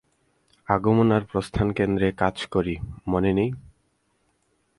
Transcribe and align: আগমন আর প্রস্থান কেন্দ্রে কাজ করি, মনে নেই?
আগমন 0.67 1.07
আর 1.11 1.23
প্রস্থান 1.31 1.67
কেন্দ্রে 1.77 2.07
কাজ 2.17 2.35
করি, 2.45 2.75
মনে 3.07 3.31
নেই? 3.33 3.49